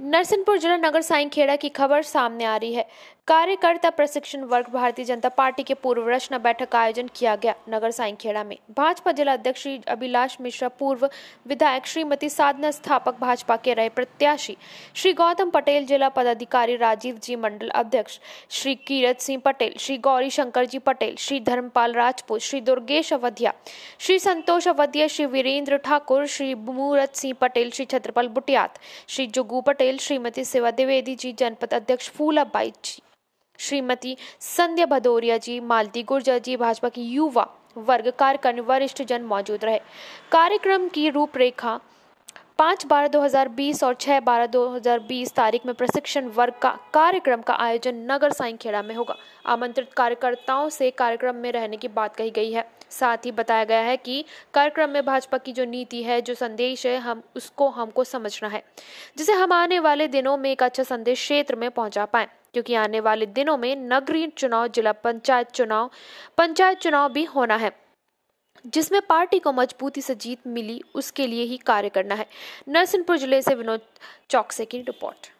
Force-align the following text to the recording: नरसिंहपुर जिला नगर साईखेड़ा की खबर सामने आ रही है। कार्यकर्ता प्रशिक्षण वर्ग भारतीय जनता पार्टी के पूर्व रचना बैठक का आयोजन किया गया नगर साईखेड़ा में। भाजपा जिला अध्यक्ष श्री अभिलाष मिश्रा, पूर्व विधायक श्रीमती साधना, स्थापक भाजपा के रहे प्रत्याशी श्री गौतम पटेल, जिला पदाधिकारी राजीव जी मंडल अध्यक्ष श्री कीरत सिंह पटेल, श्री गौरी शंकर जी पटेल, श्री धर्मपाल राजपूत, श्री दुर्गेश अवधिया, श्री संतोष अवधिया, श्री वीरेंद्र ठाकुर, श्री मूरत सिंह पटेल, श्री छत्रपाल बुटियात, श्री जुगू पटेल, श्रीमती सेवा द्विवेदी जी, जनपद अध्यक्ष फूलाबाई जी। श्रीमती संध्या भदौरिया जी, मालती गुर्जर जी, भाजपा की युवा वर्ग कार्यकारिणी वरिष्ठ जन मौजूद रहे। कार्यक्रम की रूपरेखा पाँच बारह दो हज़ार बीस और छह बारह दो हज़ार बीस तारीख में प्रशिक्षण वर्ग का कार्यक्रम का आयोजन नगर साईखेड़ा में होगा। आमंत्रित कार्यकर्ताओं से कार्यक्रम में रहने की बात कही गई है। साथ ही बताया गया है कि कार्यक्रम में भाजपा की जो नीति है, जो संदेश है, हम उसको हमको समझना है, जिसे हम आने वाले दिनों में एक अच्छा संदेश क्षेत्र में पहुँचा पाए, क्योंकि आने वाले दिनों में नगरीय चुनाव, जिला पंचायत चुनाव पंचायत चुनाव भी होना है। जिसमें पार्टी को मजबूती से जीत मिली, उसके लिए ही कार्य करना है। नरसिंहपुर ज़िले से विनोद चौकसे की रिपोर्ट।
नरसिंहपुर 0.00 0.58
जिला 0.58 0.76
नगर 0.76 1.00
साईखेड़ा 1.00 1.54
की 1.56 1.68
खबर 1.68 2.02
सामने 2.02 2.44
आ 2.44 2.56
रही 2.56 2.72
है। 2.74 2.86
कार्यकर्ता 3.30 3.90
प्रशिक्षण 3.90 4.40
वर्ग 4.42 4.68
भारतीय 4.72 5.04
जनता 5.04 5.28
पार्टी 5.28 5.62
के 5.62 5.74
पूर्व 5.74 6.08
रचना 6.08 6.38
बैठक 6.38 6.68
का 6.68 6.78
आयोजन 6.78 7.08
किया 7.16 7.34
गया 7.36 7.54
नगर 7.68 7.90
साईखेड़ा 7.90 8.42
में। 8.44 8.56
भाजपा 8.76 9.12
जिला 9.12 9.32
अध्यक्ष 9.32 9.62
श्री 9.62 9.80
अभिलाष 9.88 10.36
मिश्रा, 10.40 10.68
पूर्व 10.68 11.08
विधायक 11.46 11.86
श्रीमती 11.86 12.28
साधना, 12.28 12.70
स्थापक 12.70 13.18
भाजपा 13.20 13.56
के 13.56 13.74
रहे 13.74 13.88
प्रत्याशी 13.88 14.56
श्री 14.94 15.12
गौतम 15.12 15.50
पटेल, 15.50 15.86
जिला 15.86 16.08
पदाधिकारी 16.08 16.76
राजीव 16.76 17.18
जी 17.22 17.36
मंडल 17.36 17.68
अध्यक्ष 17.70 18.18
श्री 18.50 18.74
कीरत 18.76 19.20
सिंह 19.20 19.40
पटेल, 19.44 19.74
श्री 19.78 19.96
गौरी 19.98 20.30
शंकर 20.30 20.64
जी 20.64 20.78
पटेल, 20.78 21.14
श्री 21.16 21.38
धर्मपाल 21.40 21.92
राजपूत, 21.92 22.40
श्री 22.40 22.60
दुर्गेश 22.60 23.12
अवधिया, 23.12 23.52
श्री 23.98 24.18
संतोष 24.18 24.68
अवधिया, 24.68 25.06
श्री 25.06 25.26
वीरेंद्र 25.26 25.76
ठाकुर, 25.76 26.26
श्री 26.26 26.54
मूरत 26.54 27.14
सिंह 27.14 27.34
पटेल, 27.40 27.70
श्री 27.70 27.84
छत्रपाल 27.84 28.28
बुटियात, 28.30 28.78
श्री 29.08 29.26
जुगू 29.28 29.60
पटेल, 29.60 29.98
श्रीमती 29.98 30.44
सेवा 30.44 30.70
द्विवेदी 30.70 31.14
जी, 31.14 31.32
जनपद 31.32 31.74
अध्यक्ष 31.74 32.10
फूलाबाई 32.10 32.72
जी। 32.84 33.00
श्रीमती 33.60 34.16
संध्या 34.40 34.86
भदौरिया 34.86 35.36
जी, 35.36 35.60
मालती 35.60 36.02
गुर्जर 36.02 36.38
जी, 36.38 36.56
भाजपा 36.56 36.88
की 36.88 37.02
युवा 37.02 37.46
वर्ग 37.76 38.10
कार्यकारिणी 38.10 38.60
वरिष्ठ 38.60 39.02
जन 39.02 39.22
मौजूद 39.22 39.64
रहे। 39.64 39.78
कार्यक्रम 40.32 40.88
की 40.88 41.10
रूपरेखा 41.10 41.78
पाँच 42.60 42.84
बारह 42.86 43.08
दो 43.08 43.20
हज़ार 43.20 43.48
बीस 43.48 43.82
और 43.84 43.94
छह 43.94 44.18
बारह 44.20 44.46
दो 44.46 44.66
हज़ार 44.68 44.98
बीस 45.00 45.32
तारीख 45.34 45.66
में 45.66 45.74
प्रशिक्षण 45.74 46.26
वर्ग 46.28 46.54
का 46.62 46.70
कार्यक्रम 46.94 47.42
का 47.42 47.54
आयोजन 47.56 48.04
नगर 48.10 48.32
साईखेड़ा 48.32 48.82
में 48.82 48.94
होगा। 48.94 49.16
आमंत्रित 49.46 49.92
कार्यकर्ताओं 49.92 50.68
से 50.68 50.90
कार्यक्रम 50.90 51.36
में 51.36 51.50
रहने 51.52 51.76
की 51.76 51.88
बात 51.88 52.16
कही 52.16 52.30
गई 52.30 52.52
है। 52.52 52.66
साथ 52.90 53.26
ही 53.26 53.32
बताया 53.32 53.64
गया 53.64 53.80
है 53.80 53.96
कि 53.96 54.24
कार्यक्रम 54.54 54.90
में 54.90 55.04
भाजपा 55.06 55.38
की 55.38 55.52
जो 55.52 55.64
नीति 55.64 56.02
है, 56.02 56.20
जो 56.20 56.34
संदेश 56.34 56.86
है, 56.86 56.96
हम 56.98 57.22
उसको 57.36 57.68
हमको 57.70 58.04
समझना 58.04 58.48
है, 58.48 58.62
जिसे 59.18 59.32
हम 59.32 59.52
आने 59.52 59.78
वाले 59.80 60.08
दिनों 60.10 60.36
में 60.36 60.50
एक 60.52 60.62
अच्छा 60.62 60.82
संदेश 60.84 61.18
क्षेत्र 61.18 61.56
में 61.56 61.70
पहुँचा 61.70 62.04
पाए, 62.06 62.28
क्योंकि 62.52 62.74
आने 62.76 63.00
वाले 63.00 63.26
दिनों 63.28 63.56
में 63.56 63.74
नगरीय 63.88 64.26
चुनाव, 64.28 64.66
जिला 64.68 64.92
पंचायत 64.94 65.50
चुनाव 65.50 65.90
पंचायत 66.38 66.78
चुनाव 66.78 67.12
भी 67.12 67.24
होना 67.26 67.56
है। 67.56 67.78
जिसमें 68.66 69.00
पार्टी 69.08 69.38
को 69.38 69.52
मजबूती 69.52 70.00
से 70.00 70.14
जीत 70.14 70.46
मिली, 70.46 70.80
उसके 70.94 71.26
लिए 71.26 71.44
ही 71.44 71.56
कार्य 71.56 71.88
करना 71.88 72.14
है। 72.14 72.26
नरसिंहपुर 72.68 73.18
ज़िले 73.18 73.42
से 73.42 73.54
विनोद 73.54 73.80
चौकसे 74.30 74.64
की 74.64 74.78
रिपोर्ट। 74.78 75.30